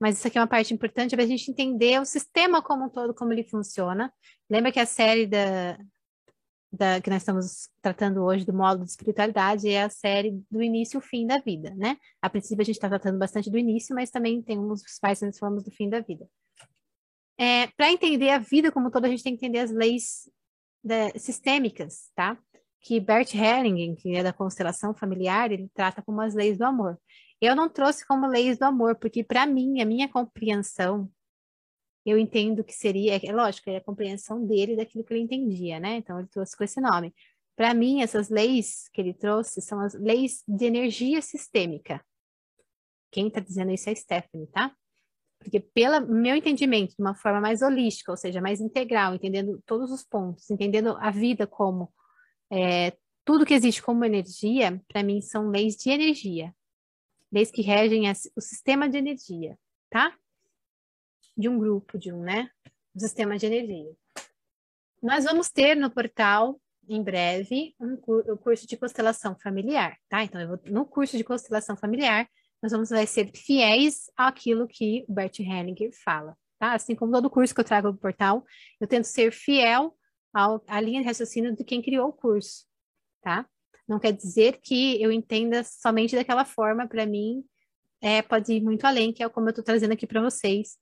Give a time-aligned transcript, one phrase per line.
[0.00, 2.88] mas isso aqui é uma parte importante para a gente entender o sistema como um
[2.88, 4.12] todo, como ele funciona.
[4.48, 5.78] Lembra que a série da,
[6.70, 10.96] da, que nós estamos tratando hoje do módulo de espiritualidade é a série do início
[10.96, 11.96] e o fim da vida, né?
[12.20, 15.32] A princípio a gente está tratando bastante do início, mas também tem uns pais que
[15.32, 16.28] falamos do fim da vida.
[17.38, 20.30] É, Para entender a vida como um todo, a gente tem que entender as leis
[20.82, 22.38] da, sistêmicas, tá?
[22.80, 26.98] Que Bert Hellinger, que é da constelação familiar, ele trata como as leis do amor.
[27.40, 31.10] Eu não trouxe como leis do amor, porque para mim, a minha compreensão,
[32.04, 35.96] eu entendo que seria, é lógico, é a compreensão dele daquilo que ele entendia, né?
[35.96, 37.14] Então ele trouxe com esse nome.
[37.56, 42.04] Para mim, essas leis que ele trouxe são as leis de energia sistêmica.
[43.10, 44.74] Quem está dizendo isso é Stephanie, tá?
[45.38, 49.90] Porque, pelo meu entendimento, de uma forma mais holística, ou seja, mais integral, entendendo todos
[49.90, 51.92] os pontos, entendendo a vida como
[52.50, 56.54] é, tudo que existe como energia, para mim são leis de energia,
[57.32, 58.04] leis que regem
[58.36, 59.58] o sistema de energia,
[59.90, 60.16] tá?
[61.36, 62.50] De um grupo, de um, né?
[62.94, 63.94] Um sistema de energia.
[65.02, 67.94] Nós vamos ter no portal, em breve, um,
[68.32, 70.24] um curso de constelação familiar, tá?
[70.24, 72.28] Então, vou, no curso de constelação familiar,
[72.62, 76.72] nós vamos vai ser fiéis àquilo que o Bert Hellinger fala, tá?
[76.72, 78.44] Assim como todo curso que eu trago no portal,
[78.80, 79.96] eu tento ser fiel
[80.32, 82.64] ao, à linha de raciocínio de quem criou o curso,
[83.20, 83.46] tá?
[83.88, 87.44] Não quer dizer que eu entenda somente daquela forma, para mim,
[88.00, 90.76] é, pode ir muito além, que é como eu estou trazendo aqui para vocês,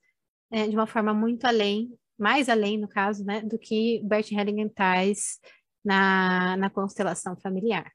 [0.51, 4.71] é, de uma forma muito além, mais além, no caso, né, do que Bert Hellinger
[4.73, 5.39] traz
[5.83, 7.91] na, na constelação familiar,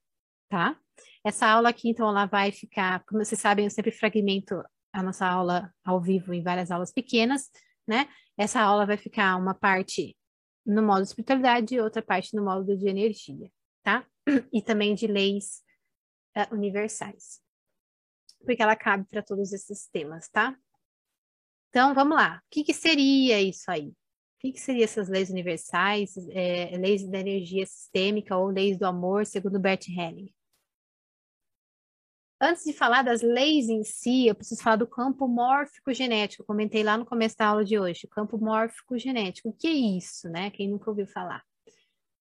[0.48, 0.76] tá?
[1.24, 5.26] Essa aula aqui, então, ela vai ficar, como vocês sabem, eu sempre fragmento a nossa
[5.26, 7.50] aula ao vivo em várias aulas pequenas,
[7.86, 8.08] né?
[8.36, 10.16] Essa aula vai ficar uma parte
[10.64, 13.50] no módulo de espiritualidade e outra parte no módulo de energia,
[13.82, 14.06] tá?
[14.52, 15.62] E também de leis
[16.36, 17.40] uh, universais.
[18.44, 20.56] Porque ela cabe para todos esses temas, tá?
[21.68, 22.42] Então, vamos lá.
[22.44, 23.88] O que, que seria isso aí?
[23.88, 23.94] O
[24.40, 29.26] que, que seriam essas leis universais, é, leis da energia sistêmica ou leis do amor,
[29.26, 30.32] segundo Bert Helling?
[32.42, 36.42] Antes de falar das leis em si, eu preciso falar do campo mórfico genético.
[36.42, 39.50] Eu comentei lá no começo da aula de hoje, campo mórfico genético.
[39.50, 40.50] O que é isso, né?
[40.50, 41.44] Quem nunca ouviu falar?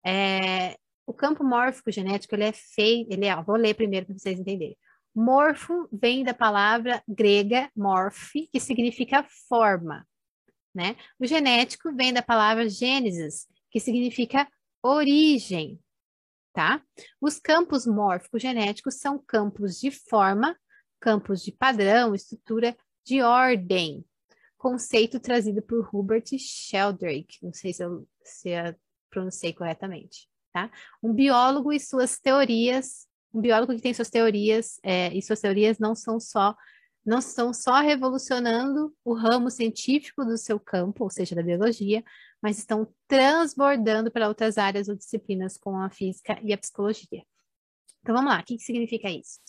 [0.06, 0.78] É,
[1.10, 4.78] o campo mórfico genético, ele é feito, ele é, vou ler primeiro para vocês entenderem.
[5.14, 10.08] Morfo vem da palavra grega morphe, que significa forma,
[10.74, 10.96] né?
[11.20, 14.48] O genético vem da palavra gênesis, que significa
[14.84, 15.80] origem,
[16.54, 16.80] tá?
[17.20, 20.56] Os campos mórficos genéticos são campos de forma,
[21.00, 24.06] campos de padrão, estrutura de ordem.
[24.60, 28.76] Conceito trazido por Hubert Sheldrake, não sei se eu, se eu
[29.10, 30.29] pronunciei corretamente,
[30.68, 30.72] tá?
[31.02, 35.80] Um biólogo e suas teorias, um biólogo que tem suas teorias, é, e suas teorias
[35.80, 36.56] não são só
[37.06, 42.04] não estão só revolucionando o ramo científico do seu campo, ou seja, da biologia,
[42.42, 47.24] mas estão transbordando para outras áreas ou disciplinas como a física e a psicologia.
[48.02, 49.40] Então vamos lá, o que, que significa isso?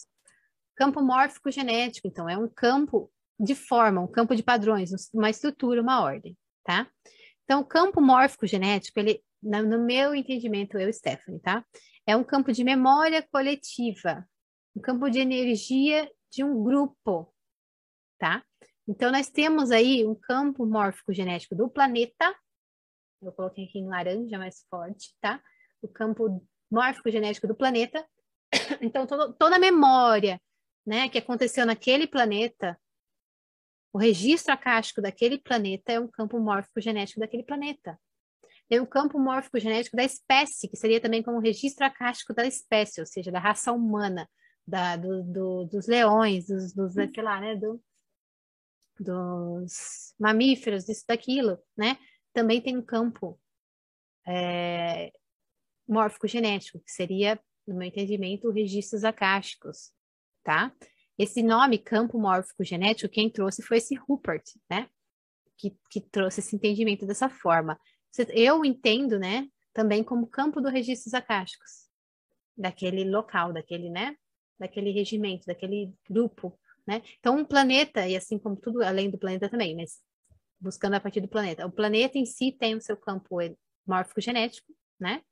[0.74, 5.82] Campo mórfico genético, então, é um campo de forma, um campo de padrões, uma estrutura,
[5.82, 6.88] uma ordem, tá?
[7.44, 11.64] Então, o campo mórfico genético, ele, no meu entendimento, eu, Stephanie, tá?
[12.06, 14.26] É um campo de memória coletiva,
[14.76, 17.32] um campo de energia de um grupo,
[18.18, 18.44] tá?
[18.86, 22.34] Então, nós temos aí um campo mórfico genético do planeta,
[23.22, 25.42] eu coloquei aqui em laranja mais forte, tá?
[25.82, 28.06] O campo mórfico genético do planeta.
[28.80, 30.40] Então, todo, toda a memória
[30.86, 32.80] né, que aconteceu naquele planeta,
[33.92, 38.00] o registro acástico daquele planeta é um campo mórfico genético daquele planeta.
[38.70, 43.00] Tem o campo mórfico genético da espécie, que seria também como registro acástico da espécie,
[43.00, 44.28] ou seja, da raça humana,
[44.64, 47.82] da, do, do, dos leões, dos, dos lá, né, do,
[49.00, 51.98] dos mamíferos, isso, daquilo, né?
[52.32, 53.40] também tem um campo
[54.24, 55.10] é,
[55.88, 59.90] mórfico genético, que seria, no meu entendimento, registros acásticos,
[60.44, 60.72] tá?
[61.18, 64.88] Esse nome, campo mórfico genético, quem trouxe foi esse Rupert, né?
[65.58, 67.76] Que, que trouxe esse entendimento dessa forma.
[68.30, 71.88] Eu entendo, né, também como campo dos registros acásticos,
[72.56, 74.16] daquele local, daquele, né,
[74.58, 77.02] daquele regimento, daquele grupo, né?
[77.18, 80.00] Então, um planeta, e assim como tudo além do planeta também, mas
[80.60, 81.66] buscando a partir do planeta.
[81.66, 83.38] O planeta em si tem o seu campo
[83.86, 85.22] mórfico genético, né?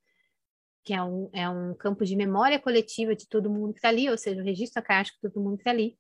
[0.85, 4.09] Que é um, é um campo de memória coletiva de todo mundo que está ali,
[4.09, 5.99] ou seja, o registro acástico de todo mundo que está ali.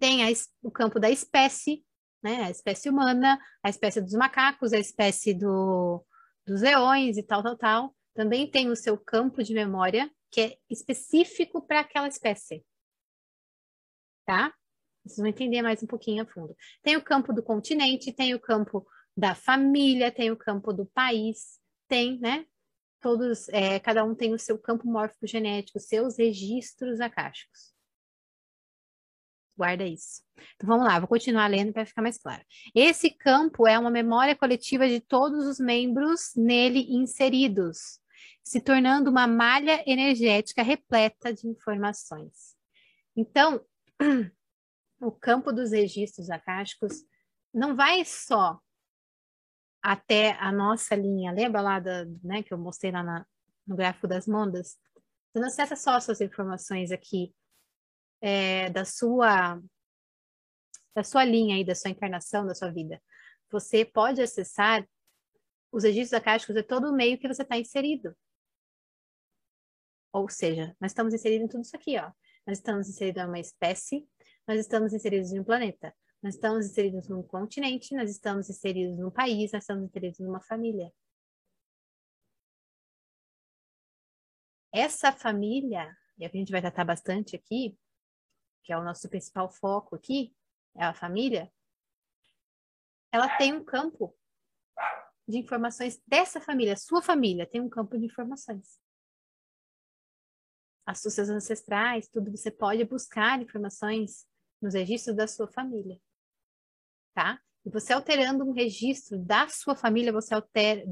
[0.00, 0.28] Tem a,
[0.62, 1.84] o campo da espécie,
[2.22, 2.44] né?
[2.44, 6.04] A espécie humana, a espécie dos macacos, a espécie do,
[6.46, 7.96] dos leões e tal, tal, tal.
[8.14, 12.64] Também tem o seu campo de memória, que é específico para aquela espécie.
[14.24, 14.52] Tá?
[15.04, 16.54] Vocês vão entender mais um pouquinho a fundo.
[16.82, 18.86] Tem o campo do continente, tem o campo
[19.16, 22.44] da família, tem o campo do país, tem, né?
[23.00, 27.72] Todos, é, cada um tem o seu campo mórfico genético, seus registros acásticos.
[29.58, 30.22] Guarda isso.
[30.54, 32.44] Então vamos lá, vou continuar lendo para ficar mais claro.
[32.72, 37.98] Esse campo é uma memória coletiva de todos os membros nele inseridos,
[38.44, 42.56] se tornando uma malha energética repleta de informações.
[43.16, 43.60] Então,
[45.02, 47.04] o campo dos registros acásticos
[47.52, 48.60] não vai só
[49.82, 53.26] até a nossa linha, lembra lá da, né, que eu mostrei lá na,
[53.66, 54.78] no gráfico das mondas?
[55.32, 57.34] Você não acessa só as suas informações aqui
[58.20, 59.60] é, da sua
[60.94, 63.00] da sua linha aí, da sua encarnação, da sua vida.
[63.50, 64.84] Você pode acessar
[65.70, 68.16] os registros acásticos de todo o meio que você está inserido.
[70.12, 72.10] Ou seja, nós estamos inseridos em tudo isso aqui, ó.
[72.46, 74.08] Nós estamos inseridos em uma espécie,
[74.46, 79.10] nós estamos inseridos em um planeta, nós estamos inseridos num continente, nós estamos inseridos num
[79.10, 80.90] país, nós estamos inseridos numa família.
[84.72, 87.78] Essa família, e a gente vai tratar bastante aqui,
[88.62, 90.34] que é o nosso principal foco aqui,
[90.76, 91.50] é a família,
[93.10, 94.14] ela tem um campo
[95.26, 98.80] de informações dessa família, sua família tem um campo de informações.
[100.86, 104.26] As suas ancestrais, tudo você pode buscar informações
[104.60, 106.00] nos registros da sua família,
[107.14, 107.40] tá?
[107.64, 110.82] E você alterando um registro da sua família, você altera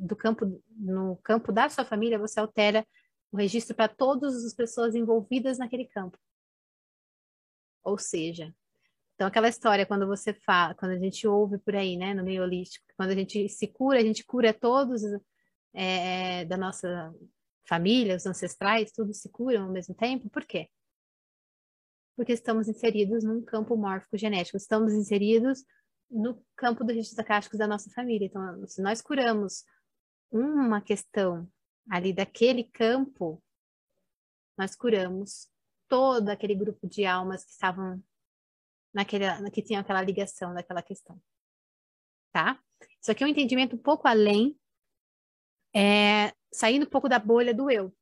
[0.00, 2.86] do campo no campo da sua família, você altera
[3.30, 6.18] o registro para todas as pessoas envolvidas naquele campo.
[7.84, 8.54] Ou seja,
[9.14, 12.42] então aquela história quando você fala, quando a gente ouve por aí, né, no meio
[12.42, 15.02] holístico, quando a gente se cura, a gente cura todos
[15.72, 17.14] é, da nossa
[17.68, 20.28] família, os ancestrais, tudo se curam ao mesmo tempo.
[20.28, 20.68] Por quê?
[22.16, 25.64] Porque estamos inseridos num campo mórfico genético, estamos inseridos
[26.10, 28.26] no campo dos registros acásticos da nossa família.
[28.26, 29.64] Então, se nós curamos
[30.30, 31.48] uma questão
[31.88, 33.42] ali daquele campo,
[34.58, 35.48] nós curamos
[35.92, 38.02] todo aquele grupo de almas que estavam
[38.94, 41.20] naquele, que tinham aquela ligação daquela questão.
[42.32, 42.58] Tá?
[42.98, 44.58] Isso aqui é um entendimento um pouco além,
[45.76, 47.94] é, saindo um pouco da bolha do eu.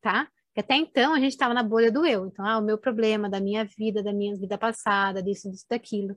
[0.00, 0.30] Tá?
[0.46, 2.26] Porque até então a gente estava na bolha do eu.
[2.26, 6.16] Então, ah, o meu problema, da minha vida, da minha vida passada, disso, disso, daquilo.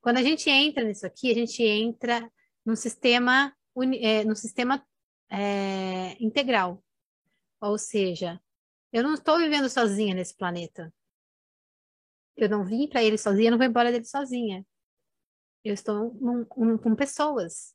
[0.00, 2.28] Quando a gente entra nisso aqui, a gente entra
[2.66, 3.54] num sistema,
[4.00, 4.84] é, num sistema
[5.30, 6.82] é, integral.
[7.60, 8.40] Ou seja,
[8.92, 10.92] eu não estou vivendo sozinha nesse planeta.
[12.36, 14.66] Eu não vim para ele sozinha, eu não vou embora dele sozinha.
[15.64, 17.74] Eu estou num, com pessoas.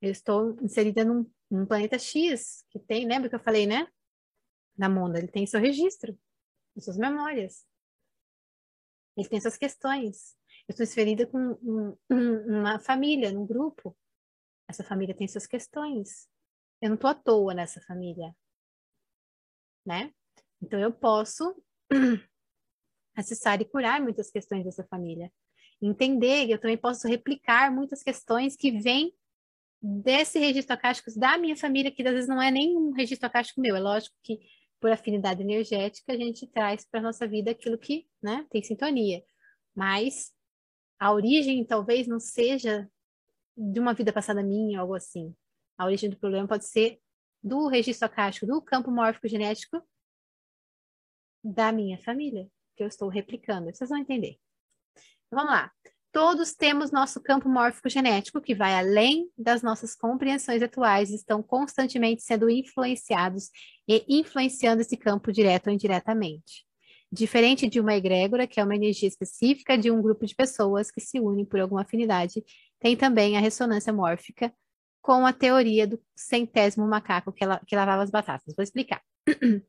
[0.00, 3.86] Eu estou inserida num, num, planeta X, que tem, lembra que eu falei, né?
[4.76, 6.18] Na Monda, ele tem seu registro,
[6.78, 7.66] suas memórias.
[9.16, 10.34] Ele tem suas questões.
[10.66, 13.94] Eu estou inserida com um, uma família, num grupo.
[14.66, 16.30] Essa família tem suas questões.
[16.80, 18.34] Eu não estou à toa nessa família
[19.90, 20.12] né?
[20.62, 21.60] Então eu posso
[23.16, 25.32] acessar e curar muitas questões dessa família.
[25.82, 29.12] Entender, eu também posso replicar muitas questões que vêm
[29.82, 33.60] desse registro acástico da minha família, que às vezes não é nem um registro acástico
[33.60, 33.74] meu.
[33.74, 34.38] É lógico que
[34.78, 39.24] por afinidade energética a gente traz para nossa vida aquilo que, né, tem sintonia.
[39.74, 40.30] Mas
[41.00, 42.88] a origem talvez não seja
[43.56, 45.34] de uma vida passada minha, algo assim.
[45.76, 47.00] A origem do problema pode ser
[47.42, 49.82] do registro acástico, do campo mórfico genético
[51.42, 53.74] da minha família, que eu estou replicando.
[53.74, 54.38] Vocês vão entender.
[55.26, 55.72] Então, vamos lá.
[56.12, 62.22] Todos temos nosso campo mórfico genético, que vai além das nossas compreensões atuais, estão constantemente
[62.22, 63.48] sendo influenciados
[63.88, 66.66] e influenciando esse campo direto ou indiretamente.
[67.12, 71.00] Diferente de uma egrégora, que é uma energia específica de um grupo de pessoas que
[71.00, 72.44] se unem por alguma afinidade,
[72.80, 74.52] tem também a ressonância mórfica,
[75.02, 78.54] com a teoria do centésimo macaco que, ela, que lavava as batatas.
[78.54, 79.02] Vou explicar.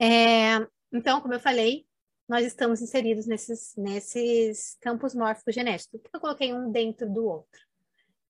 [0.00, 0.56] É,
[0.92, 1.86] então, como eu falei,
[2.28, 6.00] nós estamos inseridos nesses, nesses campos mórficos genéticos.
[6.00, 7.60] Por que eu coloquei um dentro do outro?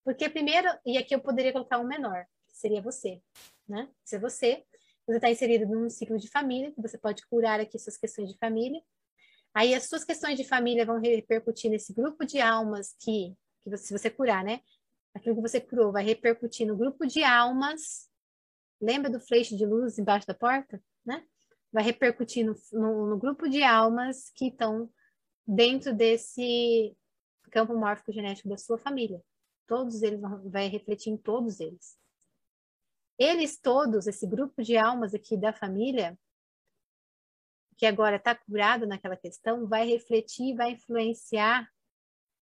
[0.05, 3.21] Porque primeiro, e aqui eu poderia colocar um menor, que seria você,
[3.67, 3.89] né?
[4.05, 4.63] Se é você,
[5.07, 8.39] você está inserido num ciclo de família, que você pode curar aqui suas questões de
[8.39, 8.83] família.
[9.55, 13.87] Aí as suas questões de família vão repercutir nesse grupo de almas que, que você,
[13.87, 14.61] se você curar, né?
[15.15, 18.11] Aquilo que você curou vai repercutir no grupo de almas.
[18.81, 20.83] Lembra do feixe de luz embaixo da porta?
[21.05, 21.25] Né?
[21.73, 24.91] Vai repercutir no, no, no grupo de almas que estão
[25.47, 26.97] dentro desse
[27.51, 29.23] campo mórfico genético da sua família.
[29.67, 31.97] Todos eles vão, vai refletir em todos eles.
[33.17, 36.19] Eles todos, esse grupo de almas aqui da família,
[37.77, 41.69] que agora está curado naquela questão, vai refletir, vai influenciar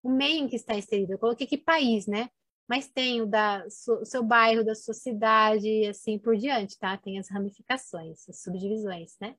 [0.03, 1.13] o meio em que está inserido.
[1.13, 2.31] Eu coloquei aqui país, né?
[2.73, 6.97] Mas tem o da seu bairro, da sua cidade, e assim por diante, tá?
[6.97, 9.37] Tem as ramificações, as subdivisões, né?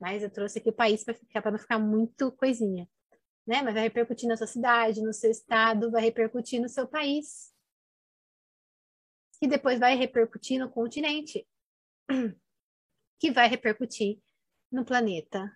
[0.00, 2.88] Mas eu trouxe aqui o país para ficar para não ficar muito coisinha,
[3.46, 3.62] né?
[3.62, 7.54] Mas vai repercutir na sua cidade, no seu estado, vai repercutir no seu país.
[9.38, 11.46] Que depois vai repercutir no continente,
[13.20, 14.20] que vai repercutir
[14.68, 15.48] no planeta,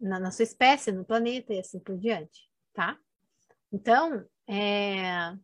[0.00, 2.98] na, na sua espécie, no planeta e assim por diante, tá?
[3.70, 5.38] Então, é...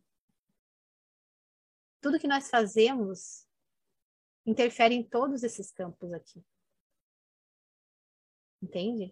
[2.05, 3.47] tudo que nós fazemos
[4.45, 6.45] interfere em todos esses campos aqui.
[8.61, 9.11] Entende?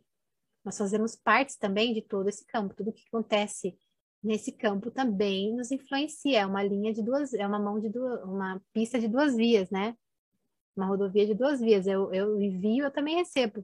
[0.63, 2.75] Nós fazemos parte também de todo esse campo.
[2.75, 3.75] Tudo que acontece
[4.21, 6.41] nesse campo também nos influencia.
[6.41, 9.71] É uma linha de duas, é uma mão de duas, uma pista de duas vias,
[9.71, 9.97] né?
[10.75, 11.87] Uma rodovia de duas vias.
[11.87, 13.61] Eu, eu envio, eu também recebo.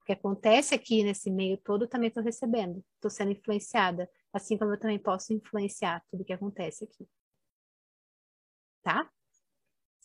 [0.00, 4.56] O que acontece aqui nesse meio todo, eu também estou recebendo, estou sendo influenciada, assim
[4.56, 7.04] como eu também posso influenciar tudo que acontece aqui.
[8.84, 9.10] Tá?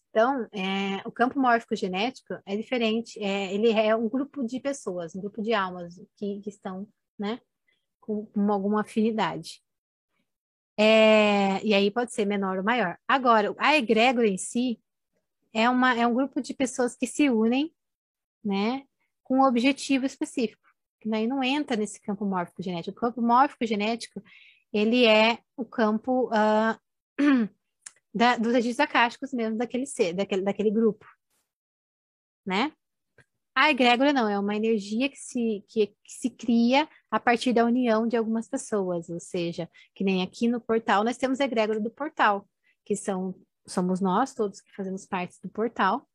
[0.09, 5.13] Então, é, o campo mórfico genético é diferente, é, ele é um grupo de pessoas,
[5.13, 7.39] um grupo de almas que, que estão, né,
[7.99, 9.61] com, com alguma afinidade.
[10.77, 12.97] É, e aí pode ser menor ou maior.
[13.07, 14.81] Agora, a egrégora em si
[15.53, 17.71] é, uma, é um grupo de pessoas que se unem,
[18.43, 18.83] né,
[19.23, 20.63] com um objetivo específico,
[20.99, 22.97] que daí não entra nesse campo mórfico genético.
[22.97, 24.23] O campo mórfico genético,
[24.73, 26.79] ele é o campo uh,
[28.13, 31.05] da, dos registros acásticos mesmo daquele ser, daquele, daquele grupo,
[32.45, 32.71] né?
[33.55, 37.65] A egrégora não, é uma energia que se, que, que, se cria a partir da
[37.65, 41.79] união de algumas pessoas, ou seja, que nem aqui no portal nós temos a egrégora
[41.79, 42.47] do portal,
[42.85, 43.35] que são
[43.67, 46.07] somos nós todos que fazemos parte do portal,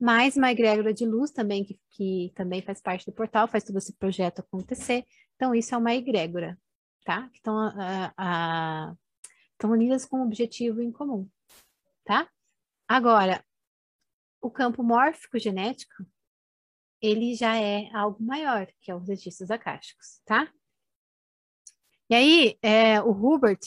[0.00, 3.78] mais uma egrégora de luz também, que, que também faz parte do portal, faz todo
[3.78, 5.04] esse projeto acontecer.
[5.36, 6.58] Então, isso é uma egrégora,
[7.04, 7.28] tá?
[7.28, 8.94] Que estão, a, a,
[9.52, 11.28] estão unidas com um objetivo em comum,
[12.10, 12.28] tá?
[12.88, 13.44] Agora,
[14.42, 16.04] o campo mórfico genético,
[17.00, 20.52] ele já é algo maior, que é os registros acásticos, tá?
[22.10, 23.60] E aí, é, o Hubert,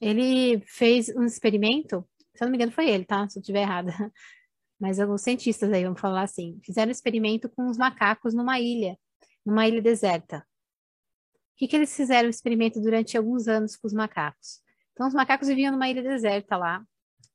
[0.00, 3.28] ele fez um experimento, se eu não me engano foi ele, tá?
[3.28, 3.90] Se eu estiver errada
[4.78, 8.96] mas alguns cientistas aí, vamos falar assim, fizeram um experimento com os macacos numa ilha,
[9.44, 10.38] numa ilha deserta.
[10.38, 14.60] O que, que eles fizeram o experimento durante alguns anos com os macacos?
[14.92, 16.84] Então, os macacos viviam numa ilha deserta lá,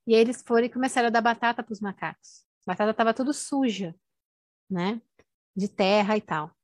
[0.08, 2.46] e eles foram e começaram a dar batata para os macacos.
[2.66, 3.94] A batata estava tudo suja,
[4.70, 5.02] né?
[5.56, 6.56] De terra e tal.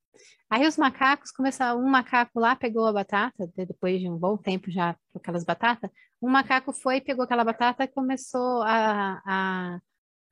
[0.49, 4.71] Aí os macacos começaram, um macaco lá pegou a batata, depois de um bom tempo
[4.71, 5.89] já com aquelas batatas,
[6.21, 9.81] um macaco foi, pegou aquela batata e começou a, a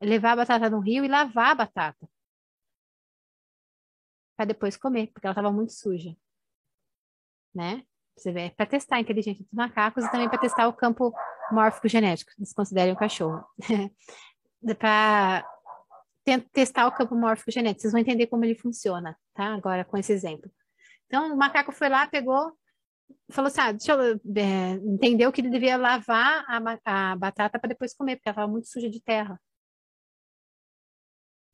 [0.02, 2.10] levar a batata no rio e lavar a batata.
[4.38, 6.16] Para depois comer, porque ela estava muito suja.
[7.54, 7.84] Né?
[8.22, 11.12] Você vê, para testar a inteligência dos macacos e também para testar o campo
[11.52, 13.44] mórfico genético, eles consideram o cachorro.
[14.78, 15.44] para
[16.54, 19.56] testar o campo mórfico genético, vocês vão entender como ele funciona, tá?
[19.56, 20.52] Agora com esse exemplo.
[21.08, 22.56] Então, o macaco foi lá, pegou,
[23.32, 27.70] falou assim: ah, deixa eu é, entendeu que ele devia lavar a, a batata para
[27.70, 29.42] depois comer, porque ela estava muito suja de terra.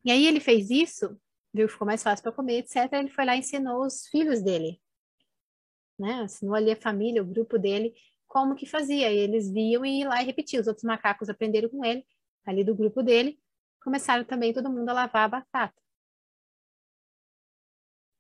[0.04, 1.18] E aí ele fez isso,
[1.54, 2.92] viu, ficou mais fácil para comer, etc.
[2.92, 4.82] Ele foi lá e ensinou os filhos dele,
[6.00, 6.24] né?
[6.24, 7.94] Ensinou ali a família, o grupo dele,
[8.28, 9.12] como que fazia.
[9.12, 10.62] E eles viam e lá e repetiam.
[10.62, 12.06] Os outros macacos aprenderam com ele,
[12.46, 13.40] ali do grupo dele,
[13.82, 15.82] começaram também todo mundo a lavar a batata.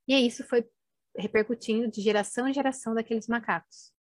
[0.07, 0.67] E isso foi
[1.15, 3.93] repercutindo de geração em geração daqueles macacos.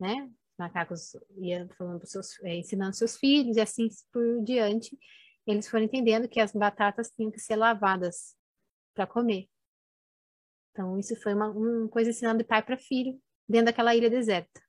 [0.00, 0.24] Né?
[0.24, 4.98] Os macacos iam falando seus, é, ensinando seus filhos e assim por diante
[5.46, 8.36] eles foram entendendo que as batatas tinham que ser lavadas
[8.94, 9.48] para comer.
[10.76, 13.18] Então, isso foi uma, uma coisa ensinando de pai para filho,
[13.48, 14.60] dentro daquela ilha deserta.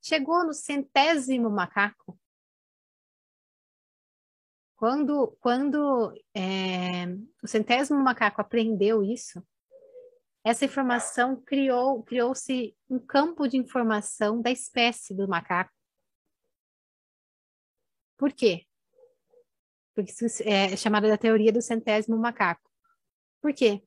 [0.00, 2.16] Chegou no centésimo macaco,
[4.76, 7.06] quando, quando é,
[7.42, 9.44] o centésimo macaco aprendeu isso,
[10.44, 15.72] essa informação criou criou-se um campo de informação da espécie do macaco.
[18.16, 18.64] Por quê?
[19.96, 22.70] porque isso é chamada da teoria do centésimo macaco.
[23.40, 23.82] Por quê?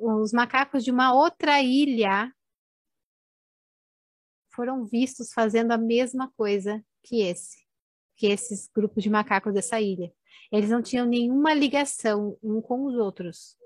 [0.00, 2.32] Os macacos de uma outra ilha
[4.50, 7.66] foram vistos fazendo a mesma coisa que esse,
[8.16, 10.12] que esses grupos de macacos dessa ilha.
[10.50, 13.56] Eles não tinham nenhuma ligação um com os outros.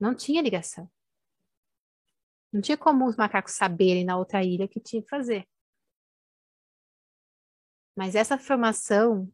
[0.00, 0.90] Não tinha ligação.
[2.52, 5.46] Não tinha como os macacos saberem na outra ilha o que tinha que fazer.
[7.96, 9.30] Mas essa formação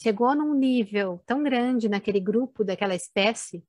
[0.00, 3.64] chegou num nível tão grande naquele grupo daquela espécie,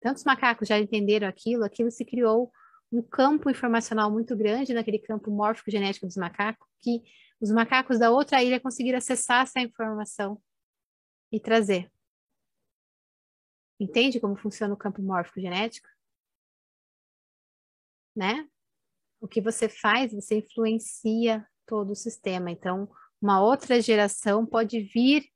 [0.00, 2.50] tantos macacos já entenderam aquilo, aquilo se criou
[2.90, 7.02] um campo informacional muito grande naquele campo mórfico genético dos macacos, que
[7.40, 10.40] os macacos da outra ilha conseguiram acessar essa informação
[11.30, 11.90] e trazer.
[13.78, 15.88] Entende como funciona o campo mórfico genético?
[18.16, 18.48] Né?
[19.20, 22.50] O que você faz, você influencia todo o sistema.
[22.50, 22.90] Então,
[23.20, 25.28] uma outra geração pode vir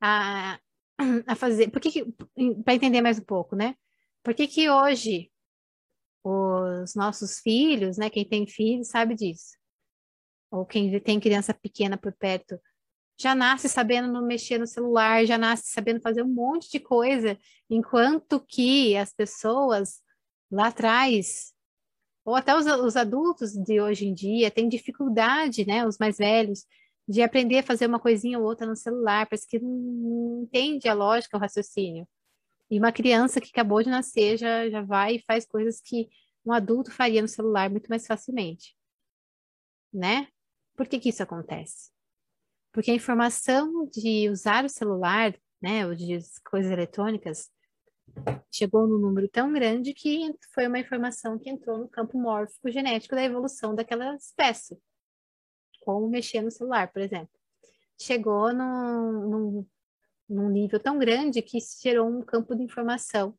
[0.00, 0.58] a,
[1.26, 1.70] a fazer.
[1.70, 3.74] Para entender mais um pouco, né?
[4.28, 5.32] Por que, que hoje
[6.22, 8.10] os nossos filhos, né?
[8.10, 9.56] Quem tem filhos sabe disso.
[10.50, 12.60] Ou quem tem criança pequena por perto,
[13.18, 17.38] já nasce sabendo mexer no celular, já nasce sabendo fazer um monte de coisa,
[17.70, 20.02] enquanto que as pessoas
[20.52, 21.54] lá atrás,
[22.22, 25.86] ou até os, os adultos de hoje em dia, têm dificuldade, né?
[25.86, 26.66] Os mais velhos,
[27.08, 30.92] de aprender a fazer uma coisinha ou outra no celular, parece que não entende a
[30.92, 32.06] lógica, o raciocínio.
[32.70, 36.08] E uma criança que acabou de nascer já, já vai e faz coisas que
[36.44, 38.76] um adulto faria no celular muito mais facilmente.
[39.92, 40.28] Né?
[40.76, 41.90] Por que, que isso acontece?
[42.72, 47.50] Porque a informação de usar o celular, né, ou de coisas eletrônicas,
[48.52, 53.14] chegou num número tão grande que foi uma informação que entrou no campo mórfico genético
[53.14, 54.78] da evolução daquela espécie.
[55.80, 57.30] Como mexer no celular, por exemplo.
[58.00, 59.66] Chegou num, num
[60.28, 63.36] num nível tão grande que gerou um campo de informação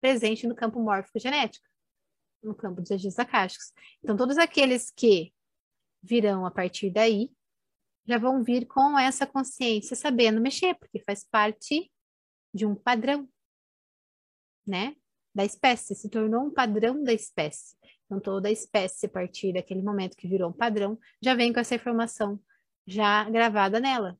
[0.00, 1.66] presente no campo mórfico genético,
[2.42, 3.72] no campo dos registros acásticos.
[4.02, 5.32] Então, todos aqueles que
[6.02, 7.30] virão a partir daí
[8.06, 11.90] já vão vir com essa consciência sabendo mexer, porque faz parte
[12.54, 13.28] de um padrão,
[14.66, 14.94] né?
[15.34, 17.76] Da espécie, se tornou um padrão da espécie.
[18.06, 21.60] Então, toda a espécie, a partir daquele momento que virou um padrão, já vem com
[21.60, 22.40] essa informação
[22.86, 24.18] já gravada nela.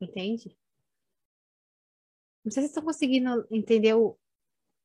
[0.00, 0.56] Entende?
[2.44, 4.18] Não sei se estão conseguindo entender o,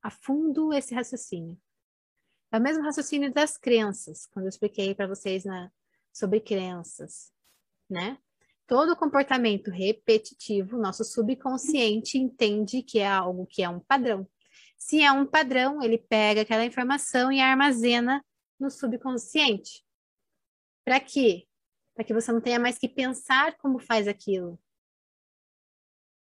[0.01, 1.59] a fundo esse raciocínio.
[2.51, 5.71] É o mesmo raciocínio das crenças, quando eu expliquei para vocês na,
[6.13, 7.31] sobre crenças,
[7.89, 8.17] né?
[8.65, 14.27] Todo comportamento repetitivo, nosso subconsciente entende que é algo que é um padrão.
[14.77, 18.23] Se é um padrão, ele pega aquela informação e armazena
[18.59, 19.83] no subconsciente.
[20.85, 21.47] Para quê?
[21.93, 24.57] Para que você não tenha mais que pensar como faz aquilo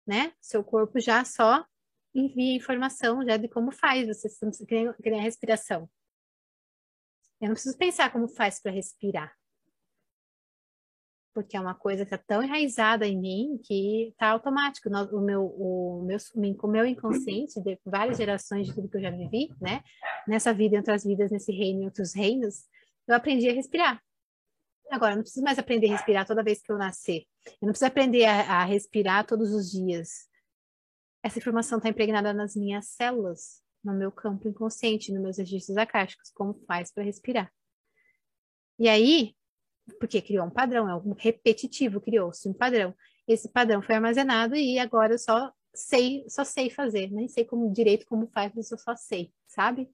[0.06, 0.34] né?
[0.42, 1.66] Seu corpo já só
[2.14, 4.30] envia informação já de como faz, você
[4.66, 5.90] que nem a respiração.
[7.40, 9.36] Eu não preciso pensar como faz para respirar.
[11.34, 14.90] Porque é uma coisa que está tão enraizada em mim que está automático.
[14.90, 16.18] O meu, o, meu,
[16.62, 19.82] o meu inconsciente, de várias gerações de tudo que eu já vivi, né?
[20.28, 22.66] Nessa vida, em outras vidas, nesse reino, em outros reinos,
[23.08, 24.04] eu aprendi a respirar.
[24.92, 27.24] Agora, eu não preciso mais aprender a respirar toda vez que eu nascer.
[27.46, 30.28] Eu não preciso aprender a, a respirar todos os dias.
[31.24, 36.30] Essa informação está impregnada nas minhas células, no meu campo inconsciente, nos meus registros acásticos,
[36.32, 37.50] como faz para respirar.
[38.78, 39.34] E aí,
[39.98, 42.94] porque criou um padrão, é um repetitivo, criou-se um padrão.
[43.26, 47.72] Esse padrão foi armazenado e agora eu só sei, só sei fazer, nem sei como
[47.72, 49.90] direito como faz, mas eu só sei, sabe?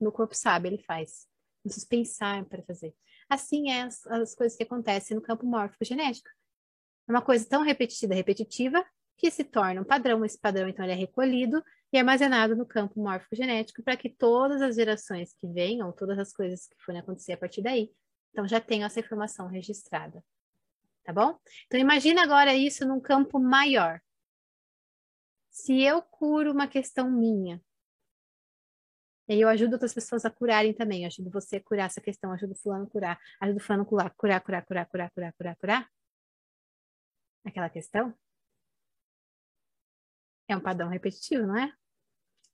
[0.00, 1.28] Meu corpo sabe, ele faz.
[1.64, 2.92] Não preciso pensar para fazer.
[3.30, 6.28] Assim é as, as coisas que acontecem no campo mórfico genético.
[7.08, 8.84] É uma coisa tão repetitiva, repetitiva,
[9.16, 10.24] que se torna um padrão.
[10.24, 11.62] Esse padrão, então, ele é recolhido
[11.92, 16.32] e armazenado no campo mórfico genético para que todas as gerações que venham, todas as
[16.32, 17.92] coisas que forem acontecer a partir daí,
[18.30, 20.24] então já tenham essa informação registrada.
[21.04, 21.38] Tá bom?
[21.66, 24.00] Então, imagina agora isso num campo maior.
[25.50, 27.60] Se eu curo uma questão minha,
[29.30, 31.02] e eu ajudo outras pessoas a curarem também.
[31.02, 34.10] Eu ajudo você a curar essa questão, ajudo fulano a curar, ajudo fulano a curar,
[34.10, 35.90] curar, curar, curar, curar, curar, curar, curar.
[37.44, 38.12] Aquela questão.
[40.48, 41.72] É um padrão repetitivo, não é?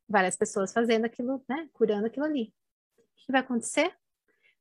[0.07, 1.67] Várias pessoas fazendo aquilo, né?
[1.73, 2.53] Curando aquilo ali.
[2.99, 3.97] O que vai acontecer?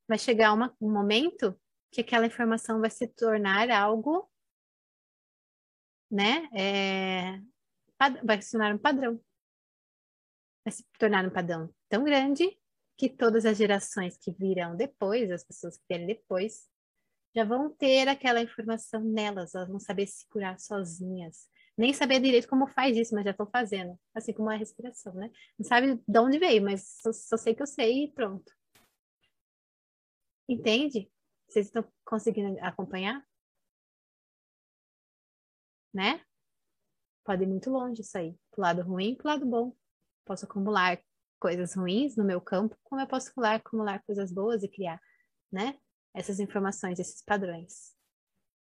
[0.08, 1.54] Vai chegar uma, um momento
[1.90, 4.26] que aquela informação vai se tornar algo,
[6.10, 6.48] né?
[6.54, 7.42] É,
[8.24, 9.20] vai se tornar um padrão
[10.66, 12.58] vai se tornar um padrão tão grande
[12.98, 16.68] que todas as gerações que virão depois, as pessoas que vierem depois,
[17.32, 21.48] já vão ter aquela informação nelas, elas vão saber se curar sozinhas.
[21.78, 23.96] Nem saber direito como faz isso, mas já estão fazendo.
[24.12, 25.30] Assim como a respiração, né?
[25.56, 28.52] Não sabe de onde veio, mas só, só sei que eu sei e pronto.
[30.48, 31.12] Entende?
[31.46, 33.24] Vocês estão conseguindo acompanhar?
[35.94, 36.24] Né?
[37.24, 38.34] Pode ir muito longe isso aí.
[38.50, 39.76] Pro lado ruim pro lado bom
[40.26, 41.00] posso acumular
[41.38, 45.00] coisas ruins no meu campo, como eu posso acumular, acumular coisas boas e criar,
[45.50, 45.78] né?
[46.14, 47.94] Essas informações, esses padrões.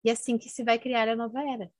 [0.05, 1.73] E é assim que se vai criar a nova era.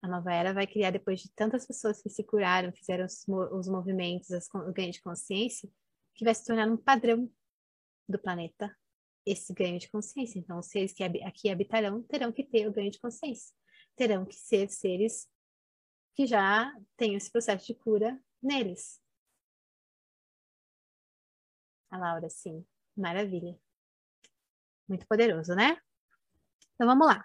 [0.00, 3.68] A nova era vai criar, depois de tantas pessoas que se curaram, fizeram os, os
[3.68, 5.70] movimentos, as, o ganho de consciência,
[6.14, 7.30] que vai se tornar um padrão
[8.08, 8.74] do planeta
[9.24, 10.38] esse ganho de consciência.
[10.38, 13.54] Então, os seres que aqui habitarão terão que ter o ganho de consciência.
[13.94, 15.28] Terão que ser seres
[16.14, 19.00] que já tenham esse processo de cura neles.
[21.90, 22.64] A Laura, sim.
[22.96, 23.56] Maravilha.
[24.88, 25.76] Muito poderoso, né?
[26.74, 27.24] Então vamos lá.